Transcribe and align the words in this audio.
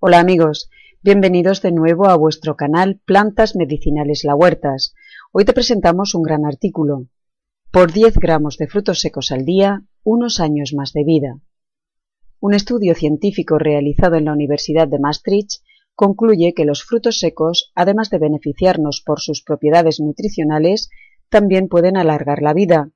Hola 0.00 0.20
amigos, 0.20 0.70
bienvenidos 1.02 1.60
de 1.60 1.72
nuevo 1.72 2.06
a 2.06 2.14
vuestro 2.14 2.54
canal 2.54 3.00
Plantas 3.04 3.56
Medicinales 3.56 4.22
La 4.22 4.36
Huertas. 4.36 4.94
Hoy 5.32 5.44
te 5.44 5.52
presentamos 5.52 6.14
un 6.14 6.22
gran 6.22 6.46
artículo. 6.46 7.08
Por 7.72 7.92
10 7.92 8.14
gramos 8.18 8.58
de 8.58 8.68
frutos 8.68 9.00
secos 9.00 9.32
al 9.32 9.44
día, 9.44 9.82
unos 10.04 10.38
años 10.38 10.72
más 10.72 10.92
de 10.92 11.02
vida. 11.02 11.40
Un 12.38 12.54
estudio 12.54 12.94
científico 12.94 13.58
realizado 13.58 14.14
en 14.14 14.26
la 14.26 14.34
Universidad 14.34 14.86
de 14.86 15.00
Maastricht 15.00 15.64
concluye 15.96 16.54
que 16.54 16.64
los 16.64 16.84
frutos 16.84 17.18
secos, 17.18 17.72
además 17.74 18.08
de 18.08 18.18
beneficiarnos 18.18 19.02
por 19.04 19.18
sus 19.18 19.42
propiedades 19.42 19.98
nutricionales, 19.98 20.90
también 21.28 21.66
pueden 21.66 21.96
alargar 21.96 22.40
la 22.40 22.54
vida, 22.54 22.92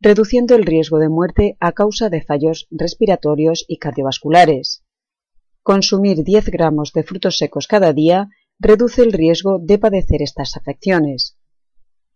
reduciendo 0.00 0.54
el 0.54 0.66
riesgo 0.66 0.98
de 0.98 1.08
muerte 1.08 1.56
a 1.60 1.72
causa 1.72 2.10
de 2.10 2.20
fallos 2.20 2.66
respiratorios 2.70 3.64
y 3.68 3.78
cardiovasculares. 3.78 4.81
Consumir 5.62 6.24
10 6.24 6.46
gramos 6.50 6.92
de 6.92 7.04
frutos 7.04 7.38
secos 7.38 7.68
cada 7.68 7.92
día 7.92 8.28
reduce 8.58 9.02
el 9.02 9.12
riesgo 9.12 9.60
de 9.60 9.78
padecer 9.78 10.20
estas 10.20 10.56
afecciones. 10.56 11.36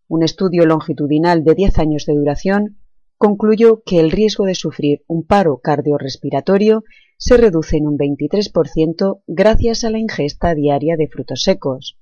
Un 0.09 0.25
estudio 0.25 0.67
longitudinal 0.67 1.45
de 1.45 1.55
10 1.55 1.79
años 1.79 2.07
de 2.07 2.15
duración 2.15 2.79
concluyó 3.17 3.83
que 3.85 4.01
el 4.01 4.11
riesgo 4.11 4.47
de 4.47 4.57
sufrir 4.57 5.05
un 5.07 5.25
paro 5.25 5.59
cardiorrespiratorio 5.59 6.83
se 7.19 7.37
reduce 7.37 7.77
en 7.77 7.87
un 7.87 7.97
23% 7.97 9.23
gracias 9.29 9.85
a 9.85 9.91
la 9.91 10.01
ingesta 10.01 10.55
diaria 10.55 10.97
de 10.97 11.07
frutos 11.07 11.43
secos. 11.45 11.97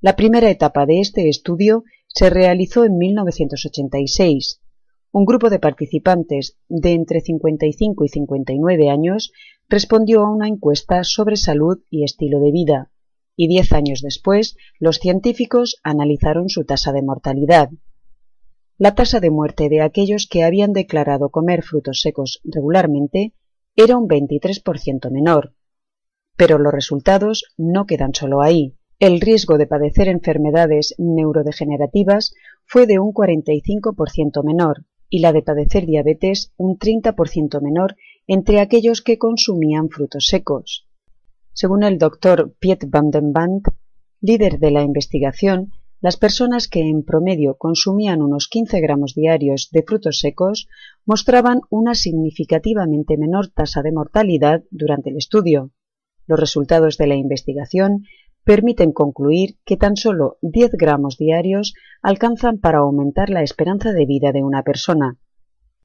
La 0.00 0.14
primera 0.14 0.50
etapa 0.50 0.86
de 0.86 1.00
este 1.00 1.28
estudio 1.28 1.82
se 2.06 2.30
realizó 2.30 2.84
en 2.84 2.96
1986 2.96 4.60
un 5.16 5.26
grupo 5.26 5.48
de 5.48 5.60
participantes 5.60 6.58
de 6.68 6.90
entre 6.90 7.20
55 7.20 8.04
y 8.04 8.08
59 8.08 8.90
años 8.90 9.30
respondió 9.68 10.22
a 10.22 10.28
una 10.34 10.48
encuesta 10.48 11.04
sobre 11.04 11.36
salud 11.36 11.78
y 11.88 12.02
estilo 12.02 12.40
de 12.40 12.50
vida, 12.50 12.90
y 13.36 13.46
diez 13.46 13.72
años 13.72 14.00
después 14.02 14.56
los 14.80 14.96
científicos 14.96 15.76
analizaron 15.84 16.48
su 16.48 16.64
tasa 16.64 16.90
de 16.90 17.02
mortalidad. 17.02 17.70
La 18.76 18.96
tasa 18.96 19.20
de 19.20 19.30
muerte 19.30 19.68
de 19.68 19.82
aquellos 19.82 20.26
que 20.26 20.42
habían 20.42 20.72
declarado 20.72 21.30
comer 21.30 21.62
frutos 21.62 22.00
secos 22.00 22.40
regularmente 22.42 23.34
era 23.76 23.96
un 23.96 24.08
23% 24.08 25.12
menor. 25.12 25.54
Pero 26.36 26.58
los 26.58 26.72
resultados 26.72 27.54
no 27.56 27.86
quedan 27.86 28.14
solo 28.14 28.42
ahí. 28.42 28.74
El 28.98 29.20
riesgo 29.20 29.58
de 29.58 29.68
padecer 29.68 30.08
enfermedades 30.08 30.96
neurodegenerativas 30.98 32.34
fue 32.64 32.88
de 32.88 32.98
un 32.98 33.12
45% 33.12 34.42
menor, 34.42 34.86
y 35.14 35.20
la 35.20 35.32
de 35.32 35.42
padecer 35.42 35.86
diabetes 35.86 36.52
un 36.56 36.76
30% 36.76 37.60
menor 37.62 37.94
entre 38.26 38.58
aquellos 38.58 39.00
que 39.00 39.16
consumían 39.16 39.88
frutos 39.88 40.26
secos. 40.26 40.88
Según 41.52 41.84
el 41.84 41.98
doctor 41.98 42.56
Piet 42.58 42.90
van 42.90 43.12
den 43.12 43.32
Band, 43.32 43.62
líder 44.20 44.58
de 44.58 44.72
la 44.72 44.82
investigación, 44.82 45.70
las 46.00 46.16
personas 46.16 46.66
que 46.66 46.80
en 46.80 47.04
promedio 47.04 47.56
consumían 47.56 48.22
unos 48.22 48.48
15 48.48 48.80
gramos 48.80 49.14
diarios 49.14 49.68
de 49.70 49.84
frutos 49.84 50.18
secos 50.18 50.66
mostraban 51.04 51.60
una 51.70 51.94
significativamente 51.94 53.16
menor 53.16 53.46
tasa 53.46 53.82
de 53.82 53.92
mortalidad 53.92 54.64
durante 54.72 55.10
el 55.10 55.16
estudio. 55.16 55.70
Los 56.26 56.40
resultados 56.40 56.98
de 56.98 57.06
la 57.06 57.14
investigación 57.14 58.02
permiten 58.44 58.92
concluir 58.92 59.58
que 59.64 59.76
tan 59.76 59.96
solo 59.96 60.36
10 60.42 60.72
gramos 60.72 61.16
diarios 61.16 61.74
alcanzan 62.02 62.58
para 62.58 62.78
aumentar 62.78 63.30
la 63.30 63.42
esperanza 63.42 63.92
de 63.92 64.06
vida 64.06 64.32
de 64.32 64.42
una 64.42 64.62
persona. 64.62 65.18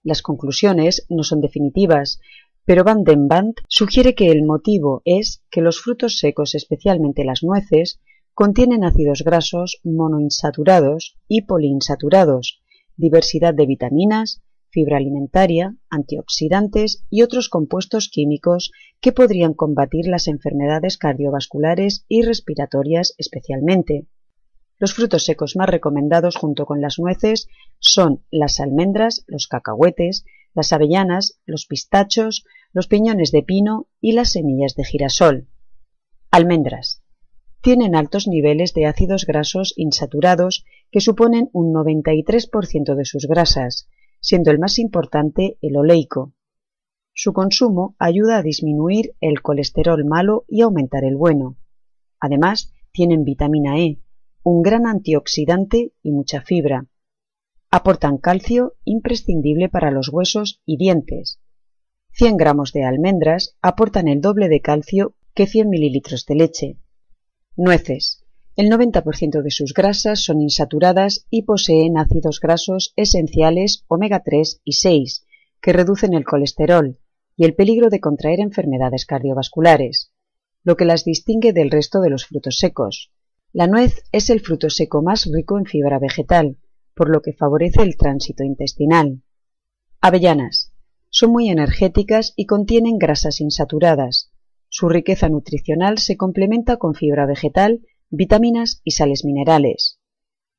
Las 0.04 0.22
conclusiones 0.22 1.06
no 1.10 1.24
son 1.24 1.42
definitivas, 1.42 2.20
pero 2.66 2.84
Van 2.84 3.04
den 3.04 3.28
Band 3.28 3.56
sugiere 3.68 4.14
que 4.14 4.30
el 4.30 4.44
motivo 4.44 5.02
es 5.06 5.44
que 5.50 5.62
los 5.62 5.82
frutos 5.82 6.20
secos, 6.20 6.54
especialmente 6.54 7.24
las 7.24 7.44
nueces, 7.44 8.00
contienen 8.34 8.84
ácidos 8.84 9.24
grasos 9.24 9.82
monoinsaturados 9.84 11.18
y 11.28 11.42
poliinsaturados, 11.44 12.62
diversidad 12.96 13.54
de 13.54 13.66
vitaminas, 13.66 14.42
fibra 14.70 14.98
alimentaria, 14.98 15.76
antioxidantes 15.90 17.04
y 17.10 17.22
otros 17.22 17.50
compuestos 17.50 18.10
químicos 18.10 18.72
que 19.02 19.12
podrían 19.12 19.54
combatir 19.54 20.08
las 20.08 20.28
enfermedades 20.28 20.98
cardiovasculares 20.98 22.06
y 22.08 22.22
respiratorias 22.22 23.16
especialmente. 23.18 24.08
Los 24.78 24.94
frutos 24.94 25.26
secos 25.26 25.56
más 25.56 25.70
recomendados 25.70 26.36
junto 26.38 26.66
con 26.66 26.82
las 26.82 27.00
nueces 27.00 27.48
son 27.80 28.24
las 28.32 28.60
almendras, 28.60 29.26
los 29.28 29.48
cacahuetes, 29.48 30.26
las 30.54 30.72
avellanas, 30.72 31.40
los 31.46 31.66
pistachos, 31.66 32.46
los 32.72 32.88
piñones 32.88 33.32
de 33.32 33.44
pino 33.44 33.88
y 34.00 34.14
las 34.14 34.32
semillas 34.32 34.76
de 34.76 34.86
girasol. 34.86 35.48
Almendras. 36.32 37.04
Tienen 37.62 37.94
altos 37.94 38.28
niveles 38.28 38.74
de 38.74 38.86
ácidos 38.86 39.26
grasos 39.26 39.74
insaturados 39.76 40.64
que 40.92 41.02
suponen 41.02 41.50
un 41.52 41.74
93% 41.74 42.96
de 42.96 43.06
sus 43.06 43.28
grasas, 43.28 43.90
siendo 44.20 44.52
el 44.52 44.60
más 44.60 44.80
importante 44.80 45.58
el 45.62 45.78
oleico. 45.78 46.34
Su 47.14 47.34
consumo 47.34 47.96
ayuda 48.00 48.38
a 48.38 48.44
disminuir 48.44 49.16
el 49.20 49.42
colesterol 49.42 50.06
malo 50.06 50.46
y 50.48 50.62
aumentar 50.62 51.04
el 51.04 51.16
bueno. 51.16 51.58
Además, 52.20 52.74
tienen 52.92 53.24
vitamina 53.24 53.78
E, 53.80 54.00
un 54.44 54.62
gran 54.62 54.86
antioxidante 54.88 55.94
y 56.02 56.12
mucha 56.12 56.42
fibra. 56.42 56.88
Aportan 57.72 58.18
calcio 58.18 58.76
imprescindible 58.84 59.70
para 59.70 59.92
los 59.92 60.10
huesos 60.10 60.62
y 60.66 60.78
dientes. 60.78 61.40
100 62.12 62.38
gramos 62.38 62.74
de 62.74 62.84
almendras 62.84 63.58
aportan 63.62 64.08
el 64.08 64.22
doble 64.22 64.50
de 64.50 64.62
calcio 64.62 65.16
que 65.34 65.46
100 65.46 65.70
mililitros 65.70 66.26
de 66.26 66.36
leche. 66.36 66.78
Nueces. 67.56 68.26
El 68.60 68.70
90% 68.70 69.42
de 69.42 69.52
sus 69.52 69.74
grasas 69.74 70.22
son 70.22 70.42
insaturadas 70.42 71.26
y 71.30 71.44
poseen 71.44 71.98
ácidos 71.98 72.42
grasos 72.42 72.92
esenciales 72.98 73.86
omega 73.88 74.22
3 74.22 74.60
y 74.66 74.74
6, 74.74 75.26
que 75.62 75.72
reducen 75.72 76.14
el 76.14 76.26
colesterol 76.26 77.00
y 77.38 77.46
el 77.46 77.56
peligro 77.56 77.90
de 77.90 78.02
contraer 78.02 78.42
enfermedades 78.42 79.06
cardiovasculares, 79.06 80.12
lo 80.66 80.76
que 80.76 80.84
las 80.84 81.06
distingue 81.06 81.54
del 81.54 81.72
resto 81.72 82.02
de 82.02 82.10
los 82.10 82.26
frutos 82.26 82.58
secos. 82.58 83.14
La 83.54 83.68
nuez 83.68 84.04
es 84.12 84.30
el 84.30 84.42
fruto 84.42 84.70
seco 84.70 85.02
más 85.02 85.30
rico 85.34 85.58
en 85.58 85.64
fibra 85.64 85.98
vegetal, 85.98 86.58
por 86.96 87.10
lo 87.10 87.22
que 87.22 87.32
favorece 87.32 87.82
el 87.82 87.96
tránsito 87.96 88.44
intestinal. 88.44 89.22
Avellanas. 90.02 90.74
Son 91.10 91.32
muy 91.32 91.50
energéticas 91.50 92.34
y 92.36 92.46
contienen 92.46 92.98
grasas 92.98 93.40
insaturadas. 93.40 94.34
Su 94.68 94.90
riqueza 94.90 95.30
nutricional 95.30 95.98
se 95.98 96.18
complementa 96.18 96.76
con 96.76 96.94
fibra 96.94 97.26
vegetal 97.26 97.84
vitaminas 98.12 98.82
y 98.84 98.92
sales 98.92 99.24
minerales. 99.24 100.00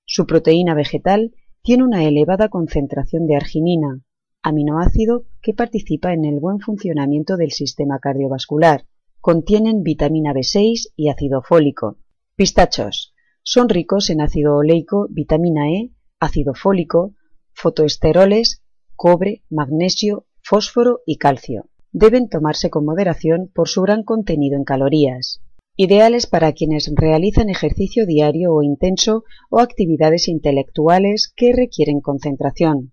Su 0.04 0.26
proteína 0.26 0.74
vegetal 0.74 1.34
tiene 1.62 1.84
una 1.84 2.04
elevada 2.04 2.48
concentración 2.48 3.26
de 3.26 3.36
arginina, 3.36 4.02
aminoácido 4.42 5.26
que 5.42 5.52
participa 5.52 6.12
en 6.12 6.24
el 6.24 6.38
buen 6.38 6.60
funcionamiento 6.60 7.36
del 7.36 7.50
sistema 7.50 7.98
cardiovascular. 7.98 8.86
Contienen 9.20 9.82
vitamina 9.82 10.32
B6 10.32 10.92
y 10.96 11.08
ácido 11.10 11.42
fólico. 11.42 11.98
Pistachos. 12.36 13.14
Son 13.42 13.68
ricos 13.68 14.10
en 14.10 14.20
ácido 14.20 14.56
oleico, 14.56 15.08
vitamina 15.10 15.68
E, 15.70 15.90
ácido 16.18 16.54
fólico, 16.54 17.14
fotoesteroles, 17.52 18.62
cobre, 18.96 19.42
magnesio, 19.50 20.26
fósforo 20.42 21.00
y 21.04 21.16
calcio. 21.16 21.68
Deben 21.92 22.28
tomarse 22.28 22.70
con 22.70 22.84
moderación 22.84 23.50
por 23.52 23.68
su 23.68 23.82
gran 23.82 24.04
contenido 24.04 24.56
en 24.56 24.64
calorías 24.64 25.42
ideales 25.82 26.26
para 26.26 26.52
quienes 26.52 26.92
realizan 26.94 27.48
ejercicio 27.48 28.04
diario 28.04 28.52
o 28.52 28.62
intenso 28.62 29.24
o 29.48 29.60
actividades 29.60 30.28
intelectuales 30.28 31.32
que 31.34 31.54
requieren 31.54 32.02
concentración. 32.02 32.92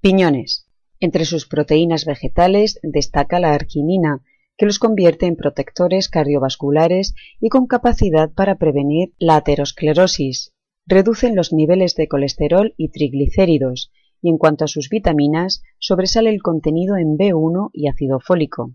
Piñones. 0.00 0.66
Entre 0.98 1.24
sus 1.24 1.46
proteínas 1.46 2.06
vegetales 2.06 2.80
destaca 2.82 3.38
la 3.38 3.54
arginina, 3.54 4.24
que 4.56 4.66
los 4.66 4.80
convierte 4.80 5.26
en 5.26 5.36
protectores 5.36 6.08
cardiovasculares 6.08 7.14
y 7.40 7.50
con 7.50 7.68
capacidad 7.68 8.32
para 8.32 8.56
prevenir 8.56 9.12
la 9.20 9.36
aterosclerosis. 9.36 10.52
Reducen 10.86 11.36
los 11.36 11.52
niveles 11.52 11.94
de 11.94 12.08
colesterol 12.08 12.74
y 12.76 12.88
triglicéridos, 12.88 13.92
y 14.20 14.30
en 14.30 14.38
cuanto 14.38 14.64
a 14.64 14.68
sus 14.68 14.88
vitaminas, 14.88 15.62
sobresale 15.78 16.30
el 16.30 16.42
contenido 16.42 16.96
en 16.96 17.16
B1 17.16 17.70
y 17.72 17.86
ácido 17.86 18.18
fólico. 18.18 18.72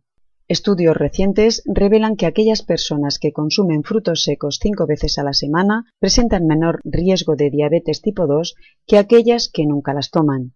Estudios 0.54 0.96
recientes 0.96 1.64
revelan 1.66 2.16
que 2.16 2.28
aquellas 2.28 2.62
personas 2.62 3.18
que 3.18 3.32
consumen 3.32 3.82
frutos 3.82 4.22
secos 4.22 4.60
cinco 4.62 4.86
veces 4.86 5.18
a 5.18 5.24
la 5.24 5.34
semana 5.34 5.92
presentan 5.98 6.46
menor 6.46 6.80
riesgo 6.84 7.36
de 7.36 7.50
diabetes 7.50 8.04
tipo 8.04 8.28
2 8.28 8.54
que 8.86 9.00
aquellas 9.00 9.50
que 9.52 9.66
nunca 9.66 9.96
las 9.96 10.12
toman. 10.12 10.54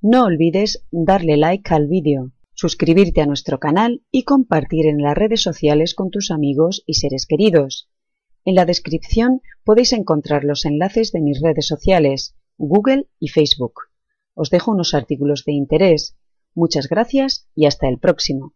No 0.00 0.24
olvides 0.24 0.86
darle 0.90 1.36
like 1.36 1.74
al 1.74 1.88
vídeo, 1.88 2.32
suscribirte 2.54 3.20
a 3.20 3.26
nuestro 3.26 3.58
canal 3.58 4.02
y 4.10 4.22
compartir 4.22 4.86
en 4.86 5.02
las 5.02 5.14
redes 5.14 5.42
sociales 5.42 5.94
con 5.94 6.08
tus 6.08 6.30
amigos 6.30 6.82
y 6.86 6.94
seres 6.94 7.26
queridos. 7.26 7.90
En 8.46 8.54
la 8.54 8.64
descripción 8.64 9.42
podéis 9.62 9.92
encontrar 9.92 10.44
los 10.44 10.64
enlaces 10.64 11.12
de 11.12 11.20
mis 11.20 11.42
redes 11.42 11.66
sociales, 11.66 12.34
Google 12.56 13.10
y 13.20 13.28
Facebook. 13.28 13.74
Os 14.32 14.48
dejo 14.48 14.70
unos 14.70 14.94
artículos 14.94 15.44
de 15.44 15.52
interés. 15.52 16.16
Muchas 16.54 16.88
gracias 16.88 17.46
y 17.54 17.66
hasta 17.66 17.88
el 17.88 17.98
próximo. 17.98 18.54